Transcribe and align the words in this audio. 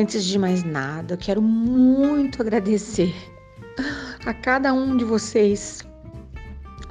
Antes 0.00 0.24
de 0.24 0.38
mais 0.38 0.64
nada, 0.64 1.12
eu 1.12 1.18
quero 1.18 1.42
muito 1.42 2.40
agradecer 2.40 3.14
a 4.24 4.32
cada 4.32 4.72
um 4.72 4.96
de 4.96 5.04
vocês 5.04 5.82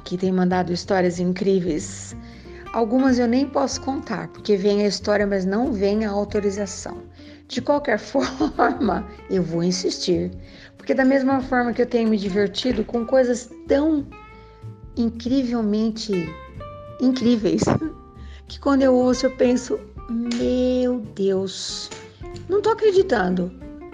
que 0.05 0.15
tem 0.15 0.31
mandado 0.31 0.71
histórias 0.71 1.19
incríveis. 1.19 2.15
Algumas 2.71 3.17
eu 3.17 3.27
nem 3.27 3.47
posso 3.47 3.81
contar, 3.81 4.27
porque 4.27 4.55
vem 4.55 4.83
a 4.83 4.87
história, 4.87 5.25
mas 5.25 5.43
não 5.43 5.73
vem 5.73 6.05
a 6.05 6.11
autorização. 6.11 7.01
De 7.47 7.63
qualquer 7.63 7.97
forma, 7.97 9.03
eu 9.27 9.41
vou 9.41 9.63
insistir, 9.63 10.29
porque 10.77 10.93
da 10.93 11.03
mesma 11.03 11.41
forma 11.41 11.73
que 11.73 11.81
eu 11.81 11.87
tenho 11.87 12.09
me 12.09 12.17
divertido 12.17 12.83
com 12.85 13.07
coisas 13.07 13.49
tão 13.67 14.05
incrivelmente 14.95 16.31
incríveis, 17.01 17.63
que 18.47 18.59
quando 18.59 18.83
eu 18.83 18.93
ouço 18.93 19.25
eu 19.25 19.31
penso, 19.31 19.79
meu 20.07 20.99
Deus, 21.15 21.89
não 22.49 22.61
tô 22.61 22.71
acreditando. 22.71 23.51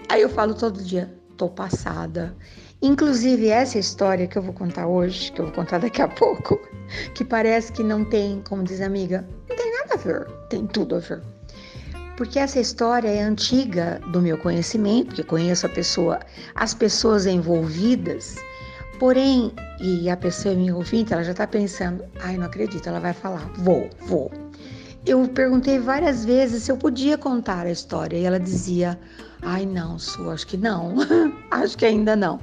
Aí 0.10 0.22
eu 0.22 0.30
falo 0.30 0.54
todo 0.54 0.82
dia, 0.82 1.14
tô 1.36 1.50
passada. 1.50 2.36
Inclusive, 2.82 3.50
essa 3.50 3.78
história 3.78 4.28
que 4.28 4.38
eu 4.38 4.42
vou 4.42 4.54
contar 4.54 4.88
hoje, 4.88 5.32
que 5.32 5.42
eu 5.42 5.46
vou 5.46 5.54
contar 5.54 5.80
daqui 5.80 6.02
a 6.02 6.08
pouco, 6.08 6.60
que 7.14 7.26
parece 7.26 7.72
que 7.72 7.84
não 7.84 8.06
tem, 8.06 8.42
como 8.48 8.64
diz 8.64 8.82
a 8.82 8.86
amiga, 8.86 9.28
não 9.50 9.56
tem 9.56 9.72
nada 9.72 9.94
a 9.96 9.98
ver, 9.98 10.32
tem 10.50 10.66
tudo 10.66 10.96
a 10.96 11.00
ver. 11.00 11.22
Porque 12.16 12.40
essa 12.40 12.60
história 12.60 13.10
é 13.10 13.22
antiga 13.22 14.00
do 14.12 14.22
meu 14.22 14.38
conhecimento, 14.38 15.16
que 15.16 15.24
conheço 15.24 15.66
a 15.66 15.70
pessoa, 15.70 16.20
as 16.56 16.74
pessoas 16.74 17.26
envolvidas, 17.26 18.38
porém, 19.00 19.52
e 19.82 20.10
a 20.10 20.16
pessoa 20.16 20.56
me 20.56 20.72
ouvinte, 20.72 21.12
ela 21.12 21.24
já 21.24 21.32
está 21.32 21.46
pensando, 21.46 22.06
ai, 22.22 22.38
não 22.38 22.46
acredito, 22.46 22.88
ela 22.88 23.02
vai 23.02 23.12
falar, 23.12 23.52
vou, 23.58 23.90
vou. 24.02 24.32
Eu 25.06 25.28
perguntei 25.28 25.78
várias 25.78 26.26
vezes 26.26 26.64
se 26.64 26.72
eu 26.72 26.78
podia 26.78 27.16
contar 27.16 27.68
a 27.68 27.72
história 27.72 28.18
e 28.18 28.24
ela 28.24 28.40
dizia, 28.40 29.00
Ai, 29.48 29.64
não, 29.64 30.00
Su, 30.00 30.32
acho 30.32 30.48
que 30.48 30.58
não. 30.58 30.96
acho 31.52 31.78
que 31.78 31.86
ainda 31.86 32.16
não. 32.16 32.40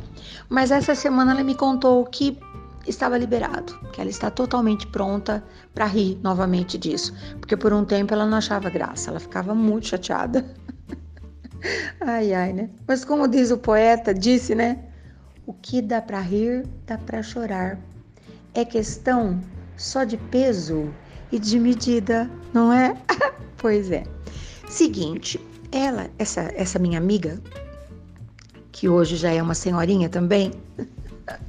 Mas 0.48 0.70
essa 0.70 0.94
semana 0.94 1.32
ela 1.32 1.42
me 1.42 1.56
contou 1.56 2.04
que 2.04 2.38
estava 2.86 3.18
liberado, 3.18 3.76
que 3.92 4.00
ela 4.00 4.08
está 4.08 4.30
totalmente 4.30 4.86
pronta 4.86 5.42
para 5.74 5.86
rir 5.86 6.20
novamente 6.22 6.78
disso, 6.78 7.12
porque 7.40 7.56
por 7.56 7.72
um 7.72 7.84
tempo 7.84 8.14
ela 8.14 8.24
não 8.24 8.38
achava 8.38 8.70
graça, 8.70 9.10
ela 9.10 9.18
ficava 9.18 9.52
muito 9.52 9.88
chateada. 9.88 10.44
ai, 12.00 12.32
ai, 12.32 12.52
né? 12.52 12.70
Mas 12.86 13.04
como 13.04 13.26
diz 13.26 13.50
o 13.50 13.58
poeta, 13.58 14.14
disse, 14.14 14.54
né? 14.54 14.78
O 15.44 15.52
que 15.52 15.82
dá 15.82 16.00
para 16.00 16.20
rir, 16.20 16.64
dá 16.86 16.96
para 16.96 17.20
chorar. 17.20 17.80
É 18.54 18.64
questão 18.64 19.40
só 19.76 20.04
de 20.04 20.16
peso 20.16 20.94
e 21.32 21.38
de 21.38 21.58
medida, 21.58 22.30
não 22.52 22.72
é? 22.72 22.94
pois 23.56 23.90
é. 23.90 24.04
Seguinte, 24.68 25.40
ela, 25.72 26.08
essa, 26.18 26.52
essa 26.54 26.78
minha 26.78 26.98
amiga, 26.98 27.40
que 28.70 28.88
hoje 28.88 29.16
já 29.16 29.30
é 29.30 29.42
uma 29.42 29.54
senhorinha 29.54 30.08
também, 30.08 30.52
era 31.26 31.40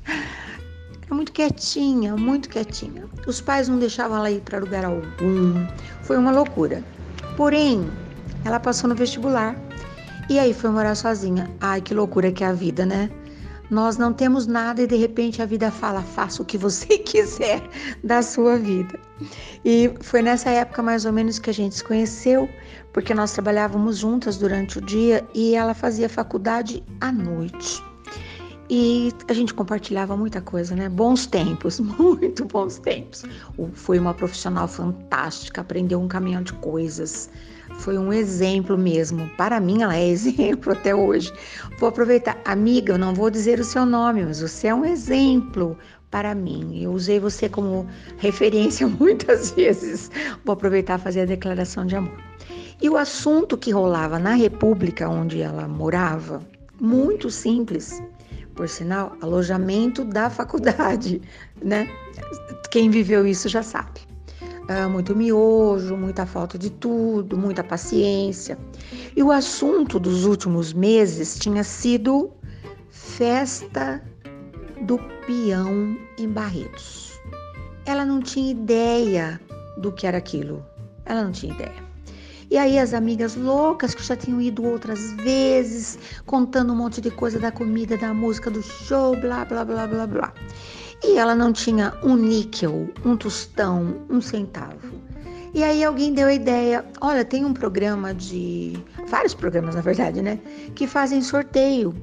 muito 1.14 1.34
quietinha, 1.34 2.16
muito 2.16 2.50
quietinha. 2.50 3.06
Os 3.28 3.42
pais 3.42 3.68
não 3.68 3.78
deixavam 3.78 4.18
ela 4.18 4.32
ir 4.32 4.42
para 4.42 4.60
lugar 4.60 4.86
algum. 4.86 5.68
Foi 6.02 6.18
uma 6.18 6.32
loucura. 6.32 6.84
Porém, 7.36 7.86
ela 8.46 8.60
passou 8.60 8.90
no 8.90 8.96
vestibular 8.96 9.56
e 10.30 10.40
aí 10.40 10.54
foi 10.54 10.70
morar 10.70 10.96
sozinha. 10.96 11.50
Ai, 11.60 11.82
que 11.82 11.94
loucura 11.94 12.32
que 12.32 12.44
é 12.44 12.48
a 12.48 12.54
vida, 12.54 12.86
né? 12.86 13.10
Nós 13.70 13.98
não 13.98 14.14
temos 14.14 14.46
nada 14.46 14.82
e 14.82 14.88
de 14.88 14.96
repente 14.96 15.42
a 15.42 15.46
vida 15.46 15.72
fala: 15.72 16.02
faça 16.02 16.42
o 16.42 16.46
que 16.46 16.58
você 16.58 16.98
quiser 17.00 17.62
da 18.04 18.22
sua 18.22 18.58
vida. 18.58 19.00
E 19.64 19.94
foi 20.02 20.22
nessa 20.22 20.50
época 20.50 20.82
mais 20.84 21.06
ou 21.06 21.14
menos 21.14 21.40
que 21.40 21.50
a 21.50 21.54
gente 21.54 21.76
se 21.76 21.84
conheceu, 21.84 22.50
porque 22.92 23.14
nós 23.14 23.32
trabalhávamos 23.34 23.98
juntas 23.98 24.38
durante 24.38 24.78
o 24.78 24.82
dia 24.82 25.26
e 25.34 25.56
ela 25.56 25.74
fazia 25.74 26.10
faculdade 26.10 26.84
à 27.00 27.12
noite. 27.12 27.82
E 28.70 29.12
a 29.28 29.34
gente 29.34 29.54
compartilhava 29.54 30.16
muita 30.16 30.42
coisa, 30.42 30.76
né? 30.76 30.90
Bons 30.90 31.26
tempos, 31.26 31.80
muito 32.00 32.46
bons 32.46 32.80
tempos. 32.80 33.24
Foi 33.74 34.00
uma 34.00 34.14
profissional 34.14 34.68
fantástica, 34.68 35.62
aprendeu 35.62 36.02
um 36.02 36.08
caminhão 36.08 36.42
de 36.42 36.54
coisas 36.54 37.30
foi 37.80 37.98
um 37.98 38.12
exemplo 38.12 38.78
mesmo. 38.78 39.30
Para 39.38 39.60
mim, 39.60 39.82
ela 39.82 39.96
é 39.96 40.08
exemplo 40.08 40.74
até 40.74 40.96
hoje. 40.96 41.34
Vou 41.78 41.90
aproveitar. 41.90 42.40
Amiga, 42.46 42.94
eu 42.94 42.98
não 42.98 43.14
vou 43.14 43.30
dizer 43.30 43.60
o 43.60 43.64
seu 43.64 43.86
nome, 43.86 44.24
mas 44.24 44.42
você 44.42 44.68
é 44.68 44.76
um 44.76 44.86
exemplo 44.86 45.78
para 46.10 46.36
mim. 46.36 46.82
Eu 46.82 46.92
usei 46.92 47.20
você 47.20 47.50
como 47.50 47.88
referência 48.18 48.86
muitas 49.00 49.52
vezes. 49.52 50.12
Vou 50.46 50.54
aproveitar 50.54 50.98
fazer 50.98 51.22
a 51.22 51.26
declaração 51.26 51.86
de 51.86 51.96
amor. 51.96 52.18
E 52.82 52.90
o 52.90 52.98
assunto 52.98 53.58
que 53.58 53.72
rolava 53.72 54.20
na 54.20 54.34
República 54.34 55.10
onde 55.10 55.42
ela 55.42 55.68
morava, 55.68 56.42
muito 56.80 57.30
simples, 57.30 58.02
por 58.56 58.68
sinal, 58.68 59.16
alojamento 59.22 60.04
da 60.04 60.30
faculdade, 60.30 61.22
né? 61.64 61.88
Quem 62.72 62.90
viveu 62.90 63.26
isso 63.26 63.48
já 63.48 63.64
sabe 63.64 64.13
uh, 64.74 64.90
muito 64.90 65.16
miojo, 65.16 65.96
muita 65.96 66.26
falta 66.26 66.58
de 66.58 66.70
tudo, 66.70 67.38
muita 67.38 67.64
paciência. 67.64 68.58
E 69.16 69.22
o 69.22 69.32
assunto 69.32 70.00
dos 70.00 70.26
últimos 70.26 70.74
meses 70.74 71.38
tinha 71.38 71.64
sido 71.64 72.32
festa 72.90 74.04
do 74.82 74.98
peão 75.26 75.98
em 76.18 76.28
Barretos. 76.28 77.20
Ela 77.86 78.06
não 78.06 78.22
tinha 78.22 78.52
ideia 78.52 79.40
do 79.78 79.92
que 79.92 80.08
era 80.08 80.18
aquilo. 80.18 80.66
Ela 81.06 81.24
não 81.24 81.32
tinha 81.32 81.54
ideia. 81.54 81.94
E 82.50 82.58
aí 82.58 82.78
as 82.78 82.94
amigas 82.94 83.36
loucas 83.36 83.96
que 83.96 84.04
já 84.04 84.16
tinham 84.16 84.40
ido 84.40 84.64
outras 84.64 85.14
vezes, 85.14 85.98
contando 86.26 86.72
um 86.72 86.76
monte 86.76 87.02
de 87.02 87.10
coisa 87.10 87.40
da 87.40 87.52
comida, 87.52 87.98
da 87.98 88.14
música, 88.14 88.52
do 88.52 88.62
show, 88.62 89.16
blá, 89.16 89.44
blá, 89.44 89.66
blá, 89.66 89.88
blá, 89.88 90.06
blá. 90.06 90.34
E 91.04 91.18
ela 91.18 91.36
não 91.36 91.52
tinha 91.52 91.94
um 92.02 92.16
níquel, 92.16 92.90
um 93.06 93.18
tostão, 93.18 94.06
um 94.10 94.22
centavo. 94.22 95.04
E 95.54 95.62
aí 95.62 95.84
alguém 95.84 96.14
deu 96.14 96.28
a 96.28 96.34
ideia, 96.34 96.84
olha, 97.02 97.24
tem 97.26 97.46
um 97.46 97.54
programa 97.54 98.14
de 98.14 98.74
vários 99.08 99.34
programas, 99.36 99.76
na 99.76 99.82
verdade, 99.82 100.22
né, 100.22 100.40
que 100.74 100.88
fazem 100.88 101.22
sorteio. 101.22 101.94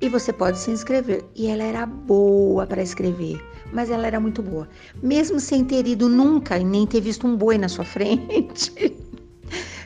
E 0.00 0.08
você 0.08 0.32
pode 0.32 0.58
se 0.58 0.70
inscrever. 0.70 1.24
E 1.36 1.46
ela 1.46 1.62
era 1.62 1.86
boa 1.86 2.66
para 2.66 2.82
escrever, 2.82 3.40
mas 3.72 3.90
ela 3.90 4.06
era 4.06 4.18
muito 4.18 4.42
boa, 4.42 4.68
mesmo 5.02 5.38
sem 5.38 5.64
ter 5.64 5.86
ido 5.86 6.08
nunca 6.08 6.58
e 6.58 6.64
nem 6.64 6.86
ter 6.86 7.00
visto 7.00 7.26
um 7.26 7.36
boi 7.36 7.58
na 7.58 7.68
sua 7.68 7.84
frente. 7.86 8.96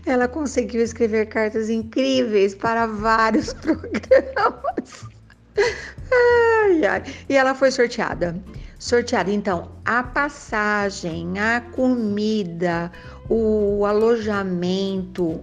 Ela 0.07 0.27
conseguiu 0.27 0.81
escrever 0.81 1.27
cartas 1.27 1.69
incríveis 1.69 2.55
para 2.55 2.87
vários 2.87 3.53
programas. 3.61 5.18
Ai, 6.11 6.85
ai. 6.87 7.03
E 7.29 7.37
ela 7.37 7.55
foi 7.55 7.71
sorteada. 7.71 8.35
Sorteada, 8.79 9.31
então, 9.31 9.73
a 9.85 10.03
passagem, 10.03 11.39
a 11.39 11.61
comida, 11.61 12.91
o 13.29 13.85
alojamento, 13.85 15.43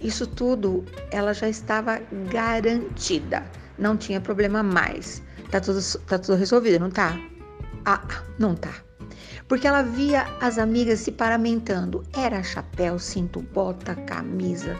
isso 0.00 0.26
tudo 0.26 0.84
ela 1.10 1.34
já 1.34 1.48
estava 1.48 2.00
garantida. 2.30 3.44
Não 3.78 3.96
tinha 3.96 4.20
problema 4.20 4.62
mais. 4.62 5.22
Tá 5.50 5.60
tudo, 5.60 5.80
tá 6.06 6.18
tudo 6.18 6.36
resolvido, 6.36 6.78
não 6.78 6.90
tá? 6.90 7.18
Ah, 7.84 8.02
não 8.38 8.54
tá. 8.54 8.74
Porque 9.48 9.66
ela 9.66 9.82
via 9.82 10.26
as 10.40 10.58
amigas 10.58 11.00
se 11.00 11.12
paramentando. 11.12 12.04
Era 12.16 12.42
chapéu, 12.42 12.98
cinto, 12.98 13.40
bota, 13.40 13.94
camisa. 13.94 14.76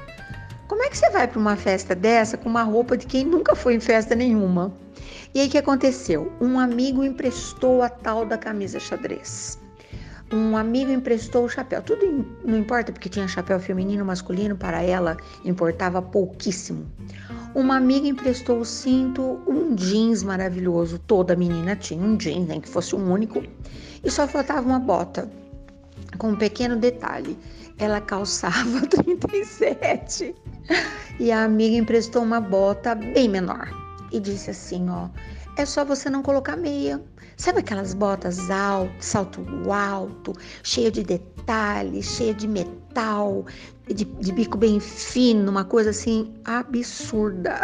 Como 0.68 0.82
é 0.82 0.88
que 0.88 0.98
você 0.98 1.08
vai 1.10 1.28
para 1.28 1.38
uma 1.38 1.54
festa 1.54 1.94
dessa 1.94 2.36
com 2.36 2.48
uma 2.48 2.64
roupa 2.64 2.96
de 2.96 3.06
quem 3.06 3.24
nunca 3.24 3.54
foi 3.54 3.74
em 3.74 3.80
festa 3.80 4.16
nenhuma? 4.16 4.72
E 5.32 5.40
aí 5.40 5.46
o 5.46 5.50
que 5.50 5.58
aconteceu? 5.58 6.32
Um 6.40 6.58
amigo 6.58 7.04
emprestou 7.04 7.82
a 7.82 7.88
tal 7.88 8.26
da 8.26 8.36
camisa 8.36 8.80
xadrez. 8.80 9.60
Um 10.32 10.56
amigo 10.56 10.90
emprestou 10.90 11.44
o 11.44 11.48
chapéu. 11.48 11.80
Tudo 11.82 12.26
não 12.44 12.58
importa 12.58 12.90
porque 12.90 13.08
tinha 13.08 13.28
chapéu 13.28 13.60
feminino, 13.60 14.04
masculino, 14.04 14.56
para 14.56 14.82
ela 14.82 15.16
importava 15.44 16.02
pouquíssimo. 16.02 16.84
Uma 17.54 17.76
amiga 17.76 18.08
emprestou 18.08 18.58
o 18.58 18.64
cinto, 18.64 19.40
um 19.46 19.72
jeans 19.76 20.24
maravilhoso. 20.24 20.98
Toda 21.06 21.36
menina 21.36 21.76
tinha 21.76 22.02
um 22.02 22.16
jeans, 22.16 22.48
nem 22.48 22.60
que 22.60 22.68
fosse 22.68 22.96
um 22.96 23.12
único. 23.12 23.40
E 24.02 24.10
só 24.10 24.26
faltava 24.26 24.66
uma 24.66 24.80
bota. 24.80 25.30
Com 26.18 26.30
um 26.30 26.36
pequeno 26.36 26.74
detalhe 26.74 27.38
ela 27.78 28.00
calçava 28.00 28.80
37 28.88 30.34
e 31.18 31.30
a 31.32 31.44
amiga 31.44 31.76
emprestou 31.76 32.22
uma 32.22 32.40
bota 32.40 32.94
bem 32.94 33.28
menor 33.28 33.68
e 34.12 34.20
disse 34.20 34.50
assim: 34.50 34.88
Ó, 34.88 35.08
é 35.56 35.64
só 35.64 35.84
você 35.84 36.10
não 36.10 36.22
colocar 36.22 36.56
meia. 36.56 37.02
Sabe 37.36 37.60
aquelas 37.60 37.92
botas 37.92 38.50
alto, 38.50 38.92
salto 38.98 39.70
alto, 39.70 40.32
cheia 40.62 40.90
de 40.90 41.02
detalhes, 41.02 42.06
cheia 42.06 42.32
de 42.32 42.48
metal, 42.48 43.44
de, 43.86 44.04
de 44.04 44.32
bico 44.32 44.56
bem 44.56 44.80
fino, 44.80 45.50
uma 45.50 45.64
coisa 45.64 45.90
assim 45.90 46.32
absurda. 46.44 47.60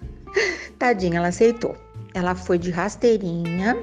Tadinha, 0.78 1.18
ela 1.18 1.28
aceitou. 1.28 1.76
Ela 2.14 2.34
foi 2.34 2.58
de 2.58 2.70
rasteirinha 2.70 3.76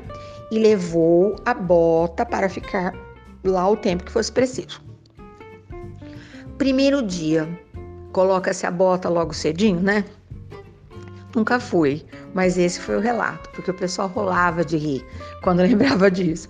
e 0.52 0.58
levou 0.58 1.36
a 1.46 1.54
bota 1.54 2.26
para 2.26 2.50
ficar 2.50 2.94
lá 3.44 3.70
o 3.70 3.78
tempo 3.78 4.04
que 4.04 4.12
fosse 4.12 4.32
preciso. 4.32 4.82
Primeiro 6.58 7.02
dia, 7.04 7.48
coloca-se 8.14 8.66
a 8.66 8.72
bota 8.72 9.10
logo 9.10 9.34
cedinho, 9.34 9.82
né? 9.82 10.06
Nunca 11.36 11.60
fui, 11.60 12.06
mas 12.34 12.58
esse 12.58 12.80
foi 12.80 12.96
o 12.96 13.00
relato, 13.00 13.50
porque 13.50 13.72
o 13.72 13.74
pessoal 13.74 14.08
rolava 14.08 14.64
de 14.64 14.78
rir 14.78 15.06
quando 15.42 15.60
lembrava 15.64 16.10
disso. 16.10 16.48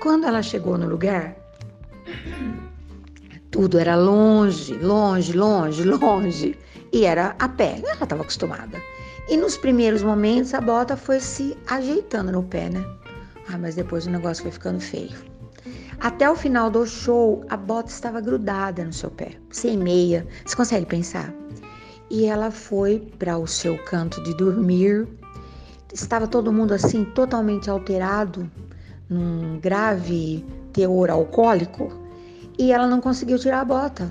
Quando 0.00 0.26
ela 0.26 0.42
chegou 0.42 0.76
no 0.78 0.86
lugar, 0.86 1.34
tudo 3.50 3.78
era 3.78 3.96
longe, 3.96 4.74
longe, 4.74 5.32
longe, 5.32 5.82
longe, 5.82 6.58
e 6.92 7.04
era 7.04 7.34
a 7.38 7.48
pé, 7.48 7.80
ela 7.82 8.04
estava 8.04 8.22
acostumada. 8.22 8.80
E 9.28 9.36
nos 9.36 9.56
primeiros 9.56 10.02
momentos 10.02 10.54
a 10.54 10.60
bota 10.60 10.96
foi 10.96 11.20
se 11.20 11.56
ajeitando 11.66 12.30
no 12.30 12.42
pé, 12.42 12.68
né? 12.68 12.84
Ah, 13.50 13.58
mas 13.58 13.74
depois 13.74 14.06
o 14.06 14.10
negócio 14.10 14.42
foi 14.42 14.52
ficando 14.52 14.80
feio. 14.80 15.37
Até 16.00 16.30
o 16.30 16.36
final 16.36 16.70
do 16.70 16.86
show, 16.86 17.44
a 17.48 17.56
bota 17.56 17.90
estava 17.90 18.20
grudada 18.20 18.84
no 18.84 18.92
seu 18.92 19.10
pé, 19.10 19.32
sem 19.50 19.76
meia. 19.76 20.24
Você 20.46 20.54
consegue 20.54 20.86
pensar? 20.86 21.34
E 22.08 22.24
ela 22.24 22.52
foi 22.52 23.00
para 23.18 23.36
o 23.36 23.48
seu 23.48 23.76
canto 23.78 24.22
de 24.22 24.32
dormir. 24.34 25.08
Estava 25.92 26.28
todo 26.28 26.52
mundo 26.52 26.72
assim, 26.72 27.04
totalmente 27.04 27.68
alterado, 27.68 28.48
num 29.10 29.58
grave 29.58 30.44
teor 30.72 31.10
alcoólico, 31.10 31.92
e 32.56 32.70
ela 32.70 32.86
não 32.86 33.00
conseguiu 33.00 33.36
tirar 33.36 33.62
a 33.62 33.64
bota. 33.64 34.08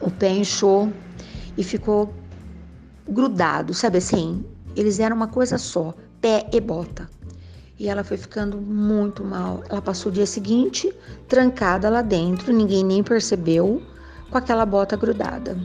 O 0.00 0.08
pé 0.08 0.30
inchou 0.30 0.92
e 1.58 1.64
ficou 1.64 2.14
grudado, 3.08 3.74
sabe 3.74 3.98
assim? 3.98 4.44
Eles 4.76 5.00
eram 5.00 5.16
uma 5.16 5.28
coisa 5.28 5.58
só, 5.58 5.92
pé 6.20 6.48
e 6.52 6.60
bota 6.60 7.08
e 7.78 7.88
ela 7.88 8.02
foi 8.02 8.16
ficando 8.16 8.58
muito 8.58 9.22
mal. 9.24 9.62
Ela 9.68 9.82
passou 9.82 10.10
o 10.10 10.14
dia 10.14 10.26
seguinte 10.26 10.92
trancada 11.28 11.88
lá 11.88 12.02
dentro, 12.02 12.52
ninguém 12.52 12.84
nem 12.84 13.02
percebeu, 13.02 13.82
com 14.30 14.38
aquela 14.38 14.64
bota 14.64 14.96
grudada. 14.96 15.56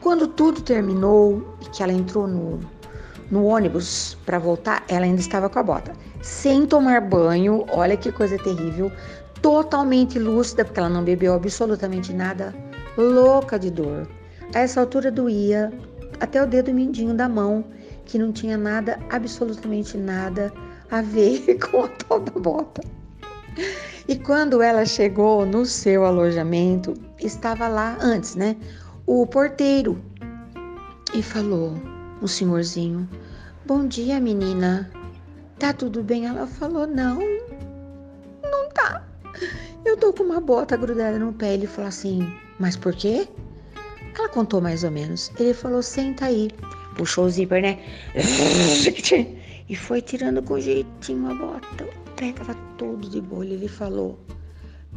Quando 0.00 0.26
tudo 0.26 0.62
terminou 0.62 1.56
e 1.60 1.68
que 1.70 1.82
ela 1.82 1.92
entrou 1.92 2.26
no, 2.26 2.60
no 3.30 3.44
ônibus 3.44 4.16
para 4.24 4.38
voltar, 4.38 4.84
ela 4.88 5.04
ainda 5.04 5.20
estava 5.20 5.48
com 5.48 5.58
a 5.58 5.62
bota, 5.62 5.92
sem 6.22 6.66
tomar 6.66 7.00
banho. 7.02 7.64
Olha 7.68 7.96
que 7.96 8.10
coisa 8.10 8.38
terrível, 8.38 8.90
totalmente 9.42 10.18
lúcida, 10.18 10.64
porque 10.64 10.80
ela 10.80 10.88
não 10.88 11.04
bebeu 11.04 11.34
absolutamente 11.34 12.12
nada, 12.12 12.54
louca 12.96 13.58
de 13.58 13.70
dor. 13.70 14.08
A 14.54 14.60
essa 14.60 14.80
altura 14.80 15.12
doía 15.12 15.70
até 16.18 16.42
o 16.42 16.46
dedo 16.46 16.72
mindinho 16.72 17.14
da 17.14 17.28
mão, 17.28 17.64
que 18.04 18.18
não 18.18 18.32
tinha 18.32 18.56
nada, 18.56 18.98
absolutamente 19.10 19.96
nada 19.96 20.52
a 20.90 21.02
ver 21.02 21.58
com 21.60 21.84
a 21.84 21.88
tal 21.88 22.20
da 22.20 22.32
bota. 22.32 22.82
E 24.08 24.16
quando 24.16 24.60
ela 24.62 24.84
chegou 24.84 25.46
no 25.46 25.64
seu 25.64 26.04
alojamento, 26.04 26.94
estava 27.18 27.68
lá 27.68 27.96
antes, 28.00 28.34
né? 28.34 28.56
O 29.06 29.26
porteiro 29.26 30.00
e 31.14 31.22
falou, 31.22 31.74
o 32.20 32.28
senhorzinho: 32.28 33.08
Bom 33.66 33.86
dia, 33.86 34.18
menina. 34.18 34.90
Tá 35.58 35.72
tudo 35.72 36.02
bem? 36.02 36.26
Ela 36.26 36.46
falou: 36.46 36.86
Não, 36.86 37.20
não 38.42 38.68
tá. 38.70 39.06
Eu 39.84 39.96
tô 39.96 40.12
com 40.12 40.24
uma 40.24 40.40
bota 40.40 40.76
grudada 40.76 41.18
no 41.18 41.32
pé. 41.32 41.54
Ele 41.54 41.66
falou 41.66 41.88
assim: 41.88 42.32
Mas 42.58 42.76
por 42.76 42.94
quê? 42.94 43.28
Ela 44.18 44.28
contou 44.28 44.60
mais 44.60 44.82
ou 44.84 44.90
menos. 44.90 45.30
Ele 45.38 45.54
falou: 45.54 45.82
Senta 45.82 46.26
aí. 46.26 46.50
Puxou 46.96 47.26
o 47.26 47.30
zíper, 47.30 47.62
né? 47.62 47.78
e 49.70 49.76
foi 49.76 50.02
tirando 50.02 50.42
com 50.42 50.58
jeitinho 50.58 51.30
a 51.30 51.34
bota. 51.34 51.84
O 51.84 52.10
pé 52.16 52.32
tava 52.32 52.56
todo 52.76 53.08
de 53.08 53.20
bolha. 53.20 53.54
Ele 53.54 53.68
falou: 53.68 54.18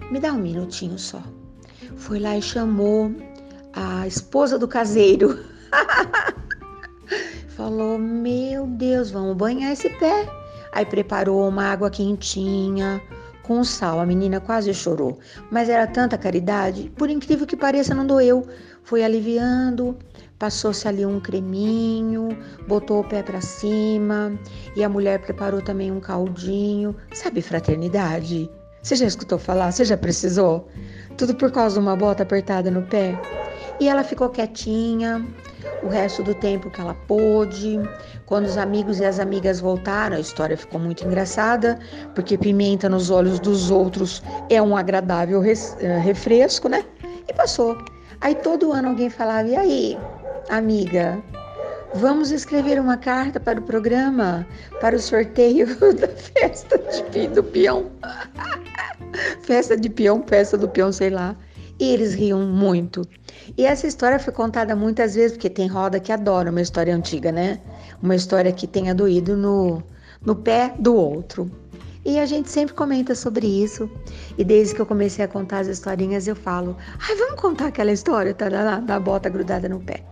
Me 0.10 0.20
dá 0.20 0.34
um 0.34 0.40
minutinho 0.40 0.98
só. 0.98 1.22
Foi 1.96 2.20
lá 2.20 2.36
e 2.36 2.42
chamou 2.42 3.12
a 3.72 4.08
esposa 4.08 4.58
do 4.58 4.68
caseiro. 4.68 5.46
falou: 7.56 8.00
Meu 8.00 8.66
Deus, 8.66 9.12
vamos 9.12 9.38
banhar 9.38 9.72
esse 9.72 9.92
pé. 9.92 10.28
Aí 10.72 10.88
preparou 10.88 11.48
uma 11.48 11.66
água 11.66 11.92
quentinha 11.92 13.00
com 13.44 13.64
sal. 13.64 14.00
A 14.00 14.06
menina 14.06 14.40
quase 14.40 14.74
chorou, 14.74 15.20
mas 15.52 15.70
era 15.70 15.86
tanta 15.86 16.18
caridade, 16.18 16.92
por 16.98 17.10
incrível 17.10 17.46
que 17.46 17.56
pareça, 17.56 17.94
não 17.94 18.08
doeu. 18.08 18.48
Foi 18.84 19.04
aliviando, 19.04 19.98
Passou-se 20.44 20.86
ali 20.86 21.06
um 21.06 21.22
creminho, 21.22 22.38
botou 22.68 23.00
o 23.00 23.04
pé 23.04 23.24
para 23.24 23.40
cima 23.40 24.38
e 24.76 24.84
a 24.84 24.90
mulher 24.90 25.20
preparou 25.20 25.62
também 25.62 25.90
um 25.90 26.02
caldinho. 26.02 26.94
Sabe 27.14 27.42
fraternidade? 27.42 28.50
Você 28.82 28.98
já 28.98 29.06
escutou 29.06 29.40
falar? 29.40 29.72
Você 29.72 29.86
já 29.86 29.96
precisou? 29.96 30.68
Tudo 31.18 31.34
por 31.36 31.50
causa 31.50 31.76
de 31.76 31.80
uma 31.80 31.96
bota 31.96 32.24
apertada 32.24 32.70
no 32.70 32.82
pé? 32.84 33.18
E 33.84 33.90
ela 33.90 34.02
ficou 34.02 34.30
quietinha 34.30 35.28
o 35.84 35.90
resto 35.90 36.24
do 36.24 36.34
tempo 36.34 36.70
que 36.70 36.80
ela 36.80 36.94
pôde. 37.06 37.78
Quando 38.26 38.46
os 38.46 38.58
amigos 38.58 39.02
e 39.02 39.04
as 39.04 39.20
amigas 39.20 39.60
voltaram, 39.60 40.16
a 40.16 40.22
história 40.22 40.56
ficou 40.56 40.80
muito 40.80 41.06
engraçada, 41.06 41.78
porque 42.16 42.38
pimenta 42.38 42.88
nos 42.88 43.10
olhos 43.10 43.42
dos 43.42 43.70
outros 43.70 44.24
é 44.50 44.62
um 44.62 44.78
agradável 44.78 45.44
eh, 45.44 45.98
refresco, 45.98 46.70
né? 46.70 46.86
E 47.28 47.34
passou. 47.34 47.78
Aí 48.22 48.34
todo 48.36 48.72
ano 48.72 48.88
alguém 48.88 49.10
falava: 49.10 49.50
e 49.50 49.56
aí, 49.58 49.98
amiga, 50.50 51.22
vamos 51.94 52.32
escrever 52.32 52.80
uma 52.80 52.96
carta 52.96 53.38
para 53.38 53.60
o 53.60 53.64
programa, 53.64 54.48
para 54.80 54.96
o 54.96 55.00
sorteio 55.00 55.68
da 56.00 56.08
festa 56.08 56.80
de, 57.12 57.28
do 57.28 57.44
peão. 57.44 57.92
festa 59.44 59.76
de 59.76 59.90
peão, 59.90 60.24
festa 60.26 60.58
do 60.58 60.70
peão, 60.70 60.90
sei 60.94 61.10
lá. 61.10 61.36
E 61.84 61.90
eles 61.92 62.14
riam 62.14 62.40
muito. 62.40 63.06
E 63.58 63.66
essa 63.66 63.86
história 63.86 64.18
foi 64.18 64.32
contada 64.32 64.74
muitas 64.74 65.16
vezes, 65.16 65.34
porque 65.34 65.50
tem 65.50 65.68
roda 65.68 66.00
que 66.00 66.14
adora 66.14 66.50
uma 66.50 66.62
história 66.62 66.96
antiga, 66.96 67.30
né? 67.30 67.60
Uma 68.02 68.16
história 68.16 68.54
que 68.54 68.66
tenha 68.66 68.96
doído 68.96 69.36
no, 69.36 69.84
no 70.26 70.34
pé 70.34 70.74
do 70.80 70.96
outro. 70.96 71.52
E 72.06 72.18
a 72.20 72.26
gente 72.26 72.50
sempre 72.50 72.74
comenta 72.74 73.14
sobre 73.14 73.46
isso. 73.46 73.90
E 74.38 74.46
desde 74.46 74.74
que 74.76 74.80
eu 74.80 74.86
comecei 74.86 75.26
a 75.26 75.28
contar 75.28 75.60
as 75.60 75.68
historinhas, 75.68 76.26
eu 76.26 76.38
falo: 76.38 76.78
ai, 77.06 77.18
vamos 77.18 77.42
contar 77.42 77.68
aquela 77.68 77.92
história 77.92 78.34
tá, 78.34 78.48
da, 78.48 78.80
da 78.80 78.98
bota 78.98 79.28
grudada 79.28 79.68
no 79.68 79.82
pé. 79.82 80.06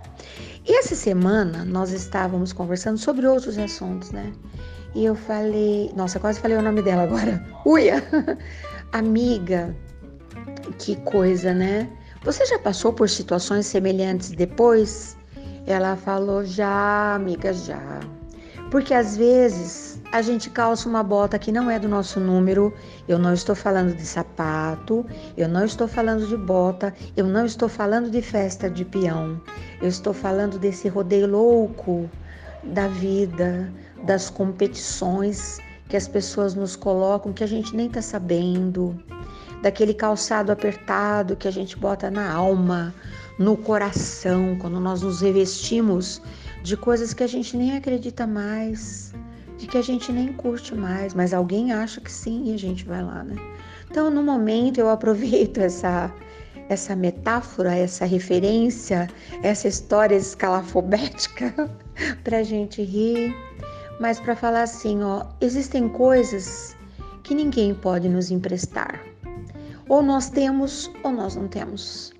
E 0.67 0.77
essa 0.77 0.93
semana 0.93 1.63
nós 1.63 1.93
estávamos 1.93 2.51
conversando 2.51 2.97
sobre 2.97 3.25
outros 3.25 3.57
assuntos, 3.57 4.11
né? 4.11 4.33
E 4.93 5.05
eu 5.05 5.15
falei, 5.15 5.89
nossa, 5.95 6.19
quase 6.19 6.37
falei 6.41 6.57
o 6.57 6.61
nome 6.61 6.81
dela 6.81 7.03
agora. 7.03 7.41
Uia! 7.65 8.03
Amiga, 8.91 9.73
que 10.71 10.95
coisa, 10.97 11.53
né? 11.53 11.89
Você 12.23 12.45
já 12.45 12.59
passou 12.59 12.93
por 12.93 13.09
situações 13.09 13.65
semelhantes 13.65 14.29
depois? 14.31 15.17
Ela 15.65 15.95
falou, 15.95 16.43
já, 16.43 17.15
amiga, 17.15 17.53
já. 17.53 17.99
Porque 18.69 18.93
às 18.93 19.17
vezes 19.17 20.01
a 20.11 20.21
gente 20.21 20.49
calça 20.49 20.87
uma 20.87 21.03
bota 21.03 21.39
que 21.39 21.51
não 21.51 21.69
é 21.69 21.79
do 21.79 21.87
nosso 21.87 22.19
número. 22.19 22.73
Eu 23.07 23.17
não 23.17 23.33
estou 23.33 23.55
falando 23.55 23.95
de 23.95 24.05
sapato, 24.05 25.05
eu 25.35 25.47
não 25.47 25.65
estou 25.65 25.87
falando 25.87 26.27
de 26.27 26.37
bota, 26.37 26.93
eu 27.15 27.25
não 27.25 27.45
estou 27.45 27.67
falando 27.67 28.09
de 28.09 28.21
festa 28.21 28.69
de 28.69 28.85
peão. 28.85 29.41
Eu 29.81 29.87
estou 29.87 30.13
falando 30.13 30.59
desse 30.59 30.87
rodeio 30.87 31.27
louco 31.27 32.09
da 32.63 32.87
vida, 32.87 33.71
das 34.03 34.29
competições 34.29 35.59
que 35.89 35.97
as 35.97 36.07
pessoas 36.07 36.55
nos 36.55 36.75
colocam 36.75 37.33
que 37.33 37.43
a 37.43 37.47
gente 37.47 37.75
nem 37.75 37.87
está 37.87 38.01
sabendo, 38.01 38.97
daquele 39.61 39.93
calçado 39.93 40.51
apertado 40.51 41.35
que 41.35 41.47
a 41.47 41.51
gente 41.51 41.77
bota 41.77 42.09
na 42.09 42.31
alma, 42.31 42.93
no 43.37 43.55
coração, 43.55 44.57
quando 44.59 44.79
nós 44.79 45.01
nos 45.01 45.21
revestimos 45.21 46.21
de 46.63 46.77
coisas 46.77 47.13
que 47.13 47.23
a 47.23 47.27
gente 47.27 47.55
nem 47.57 47.75
acredita 47.75 48.27
mais 48.27 49.13
de 49.57 49.67
que 49.67 49.77
a 49.77 49.81
gente 49.81 50.11
nem 50.11 50.33
curte 50.33 50.73
mais, 50.73 51.13
mas 51.13 51.33
alguém 51.33 51.71
acha 51.71 52.01
que 52.01 52.11
sim 52.11 52.49
e 52.49 52.53
a 52.55 52.57
gente 52.57 52.83
vai 52.83 53.03
lá, 53.03 53.23
né? 53.23 53.35
Então, 53.89 54.09
no 54.09 54.23
momento, 54.23 54.79
eu 54.79 54.89
aproveito 54.89 55.59
essa 55.61 56.11
essa 56.69 56.95
metáfora, 56.95 57.75
essa 57.75 58.05
referência, 58.05 59.09
essa 59.43 59.67
história 59.67 60.15
escalafobética 60.15 61.53
para 62.23 62.37
a 62.37 62.43
gente 62.43 62.81
rir, 62.81 63.35
mas 63.99 64.21
para 64.21 64.37
falar 64.37 64.63
assim, 64.63 65.03
ó, 65.03 65.25
existem 65.41 65.89
coisas 65.89 66.77
que 67.23 67.35
ninguém 67.35 67.75
pode 67.75 68.07
nos 68.07 68.31
emprestar. 68.31 69.10
Ou 69.91 70.01
nós 70.01 70.29
temos 70.29 70.89
ou 71.03 71.11
nós 71.11 71.35
não 71.35 71.49
temos. 71.49 72.13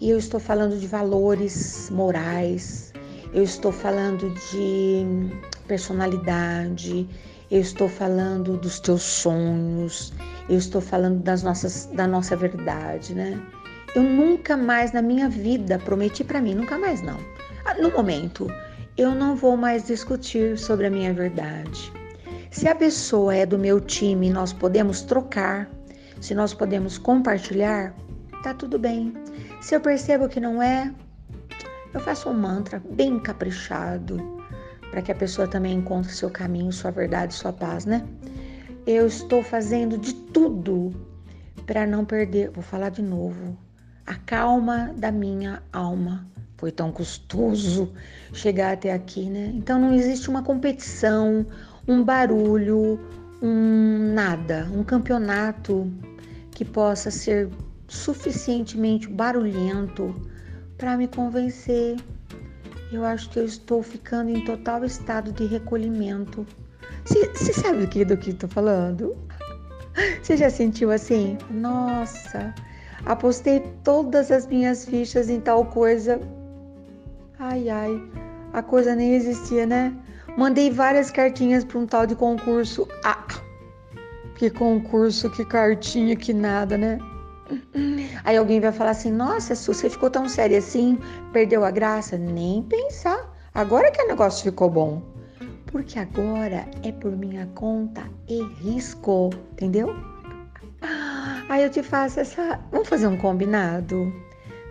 E 0.00 0.08
eu 0.08 0.16
estou 0.16 0.40
falando 0.40 0.78
de 0.78 0.86
valores 0.86 1.90
morais, 1.90 2.94
eu 3.34 3.42
estou 3.42 3.70
falando 3.70 4.32
de 4.50 5.04
personalidade, 5.68 7.06
eu 7.50 7.60
estou 7.60 7.90
falando 7.90 8.56
dos 8.56 8.80
teus 8.80 9.02
sonhos, 9.02 10.14
eu 10.48 10.56
estou 10.56 10.80
falando 10.80 11.22
das 11.22 11.42
nossas, 11.42 11.90
da 11.92 12.06
nossa 12.06 12.34
verdade, 12.34 13.14
né? 13.14 13.38
Eu 13.94 14.02
nunca 14.02 14.56
mais 14.56 14.92
na 14.92 15.02
minha 15.02 15.28
vida 15.28 15.78
prometi 15.78 16.24
para 16.24 16.40
mim, 16.40 16.54
nunca 16.54 16.78
mais 16.78 17.02
não. 17.02 17.18
Ah, 17.66 17.74
no 17.74 17.90
momento, 17.90 18.50
eu 18.96 19.14
não 19.14 19.36
vou 19.36 19.58
mais 19.58 19.86
discutir 19.86 20.56
sobre 20.56 20.86
a 20.86 20.90
minha 20.90 21.12
verdade. 21.12 21.92
Se 22.50 22.66
a 22.66 22.74
pessoa 22.74 23.36
é 23.36 23.44
do 23.44 23.58
meu 23.58 23.78
time, 23.78 24.30
nós 24.30 24.54
podemos 24.54 25.02
trocar, 25.02 25.68
se 26.20 26.34
nós 26.34 26.54
podemos 26.54 26.98
compartilhar, 26.98 27.94
tá 28.42 28.54
tudo 28.54 28.78
bem. 28.78 29.14
Se 29.60 29.74
eu 29.74 29.80
percebo 29.80 30.28
que 30.28 30.40
não 30.40 30.62
é, 30.62 30.92
Eu 31.92 32.00
faço 32.00 32.28
um 32.28 32.34
mantra 32.34 32.80
bem 32.90 33.18
caprichado 33.18 34.16
para 34.90 35.02
que 35.02 35.10
a 35.10 35.14
pessoa 35.14 35.48
também 35.48 35.74
encontre 35.74 36.12
seu 36.12 36.30
caminho, 36.30 36.72
sua 36.72 36.90
verdade, 36.90 37.34
sua 37.34 37.52
paz, 37.52 37.84
né? 37.84 38.06
Eu 38.86 39.06
estou 39.06 39.42
fazendo 39.42 39.98
de 39.98 40.14
tudo 40.14 40.92
para 41.66 41.86
não 41.86 42.04
perder, 42.04 42.50
vou 42.50 42.62
falar 42.62 42.90
de 42.90 43.02
novo, 43.02 43.56
a 44.06 44.14
calma 44.14 44.92
da 44.96 45.10
minha 45.10 45.62
alma. 45.72 46.26
Foi 46.56 46.70
tão 46.70 46.92
custoso 46.92 47.92
chegar 48.32 48.72
até 48.72 48.92
aqui, 48.92 49.28
né? 49.28 49.50
Então 49.54 49.78
não 49.78 49.92
existe 49.94 50.28
uma 50.28 50.42
competição, 50.42 51.44
um 51.88 52.04
barulho, 52.04 53.00
um 53.42 54.12
nada, 54.14 54.68
um 54.72 54.84
campeonato 54.84 55.90
que 56.60 56.64
possa 56.66 57.10
ser 57.10 57.48
suficientemente 57.88 59.08
barulhento 59.08 60.14
para 60.76 60.94
me 60.94 61.08
convencer. 61.08 61.96
Eu 62.92 63.02
acho 63.02 63.30
que 63.30 63.38
eu 63.38 63.46
estou 63.46 63.82
ficando 63.82 64.28
em 64.28 64.44
total 64.44 64.84
estado 64.84 65.32
de 65.32 65.46
recolhimento. 65.46 66.46
Você 67.06 67.54
sabe 67.54 67.80
do 67.80 67.88
que 67.88 68.04
do 68.04 68.14
que 68.14 68.28
estou 68.28 68.50
falando? 68.50 69.16
Você 70.22 70.36
já 70.36 70.50
sentiu 70.50 70.90
assim? 70.90 71.38
Nossa, 71.50 72.54
apostei 73.06 73.60
todas 73.82 74.30
as 74.30 74.46
minhas 74.46 74.84
fichas 74.84 75.30
em 75.30 75.40
tal 75.40 75.64
coisa. 75.64 76.20
Ai, 77.38 77.70
ai, 77.70 78.02
a 78.52 78.62
coisa 78.62 78.94
nem 78.94 79.14
existia, 79.14 79.64
né? 79.64 79.96
Mandei 80.36 80.70
várias 80.70 81.10
cartinhas 81.10 81.64
para 81.64 81.78
um 81.78 81.86
tal 81.86 82.06
de 82.06 82.14
concurso. 82.14 82.86
Ah, 83.02 83.24
que 84.40 84.48
concurso, 84.48 85.28
que 85.28 85.44
cartinha, 85.44 86.16
que 86.16 86.32
nada, 86.32 86.78
né? 86.78 86.98
Aí 88.24 88.38
alguém 88.38 88.58
vai 88.58 88.72
falar 88.72 88.92
assim: 88.92 89.12
Nossa, 89.12 89.54
Su, 89.54 89.74
você 89.74 89.90
ficou 89.90 90.08
tão 90.08 90.26
séria 90.30 90.56
assim, 90.56 90.98
perdeu 91.30 91.62
a 91.62 91.70
graça? 91.70 92.16
Nem 92.16 92.62
pensar. 92.62 93.20
Agora 93.52 93.90
que 93.90 94.00
o 94.00 94.08
negócio 94.08 94.44
ficou 94.44 94.70
bom. 94.70 95.02
Porque 95.66 95.98
agora 95.98 96.66
é 96.82 96.90
por 96.90 97.14
minha 97.14 97.46
conta 97.54 98.02
e 98.26 98.42
risco, 98.42 99.28
entendeu? 99.52 99.94
Aí 101.50 101.62
eu 101.62 101.68
te 101.68 101.82
faço 101.82 102.20
essa. 102.20 102.58
Vamos 102.72 102.88
fazer 102.88 103.08
um 103.08 103.18
combinado? 103.18 104.10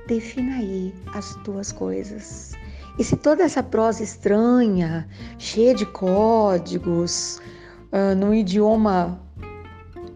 Defina 0.08 0.56
aí 0.56 0.96
as 1.14 1.36
tuas 1.44 1.72
coisas. 1.72 2.54
E 2.98 3.04
se 3.04 3.16
toda 3.16 3.44
essa 3.44 3.62
prosa 3.62 4.02
estranha, 4.02 5.08
cheia 5.38 5.76
de 5.76 5.86
códigos, 5.86 7.40
uh, 7.94 8.16
num 8.16 8.34
idioma 8.34 9.30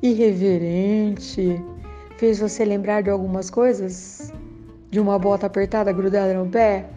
irreverente, 0.04 1.64
fez 2.18 2.38
você 2.38 2.66
lembrar 2.66 3.02
de 3.02 3.10
algumas 3.10 3.50
coisas? 3.50 4.34
De 4.92 5.00
uma 5.00 5.18
bota 5.18 5.48
apertada 5.48 5.94
grudada 5.94 6.34
no 6.34 6.50
pé? 6.50 6.90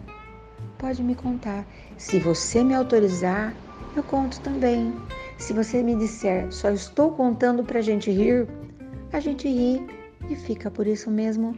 Pode 0.77 1.01
me 1.01 1.15
contar. 1.15 1.65
Se 1.97 2.19
você 2.19 2.61
me 2.61 2.75
autorizar, 2.75 3.55
eu 3.95 4.03
conto 4.03 4.41
também. 4.41 4.93
Se 5.37 5.53
você 5.53 5.81
me 5.81 5.95
disser 5.95 6.51
só 6.51 6.69
estou 6.69 7.11
contando 7.11 7.63
pra 7.63 7.79
gente 7.79 8.11
rir, 8.11 8.45
a 9.13 9.21
gente 9.21 9.47
ri 9.47 9.81
e 10.29 10.35
fica 10.35 10.69
por 10.69 10.85
isso 10.85 11.09
mesmo. 11.09 11.55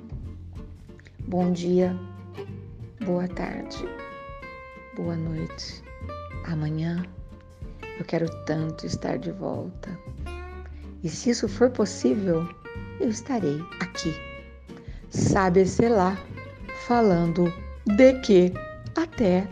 Bom 1.28 1.52
dia, 1.52 1.98
boa 3.04 3.28
tarde, 3.28 3.84
boa 4.96 5.16
noite. 5.16 5.84
Amanhã 6.46 7.04
eu 7.98 8.06
quero 8.06 8.30
tanto 8.46 8.86
estar 8.86 9.18
de 9.18 9.32
volta. 9.32 9.98
E 11.04 11.10
se 11.10 11.30
isso 11.30 11.48
for 11.48 11.70
possível, 11.70 12.48
eu 13.00 13.10
estarei 13.10 13.62
aqui. 13.80 14.14
Sabe, 15.10 15.66
sei 15.66 15.90
lá, 15.90 16.18
falando 16.88 17.52
de 17.86 18.14
que 18.22 18.54
até 18.96 19.48